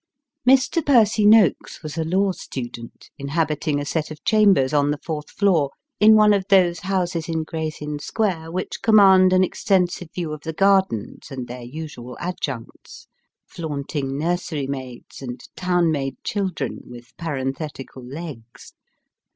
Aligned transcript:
ME. 0.47 0.57
PEROT 0.83 1.19
NOAKES 1.19 1.83
was 1.83 1.95
a 1.95 2.03
law 2.03 2.31
student, 2.31 3.11
inhabiting 3.19 3.79
a 3.79 3.85
set 3.85 4.09
of 4.09 4.23
chambers 4.23 4.73
on 4.73 4.89
the 4.89 4.97
fourth 4.97 5.29
floor, 5.29 5.69
in 5.99 6.15
one 6.15 6.33
of 6.33 6.43
those 6.49 6.79
houses 6.79 7.29
in 7.29 7.43
Gray's 7.43 7.83
Inn 7.83 7.99
Square 7.99 8.51
which 8.51 8.81
command 8.81 9.31
an 9.31 9.43
extensive 9.43 10.11
view 10.11 10.33
of 10.33 10.41
the 10.41 10.53
gardens, 10.53 11.29
and 11.29 11.47
their 11.47 11.61
usual 11.61 12.17
adjuncts 12.19 13.05
flaunting 13.45 14.17
nursery 14.17 14.65
maids, 14.65 15.21
and 15.21 15.47
town 15.55 15.91
made 15.91 16.15
children, 16.23 16.79
with 16.87 17.15
parenthetical 17.17 18.03
legs. 18.03 18.73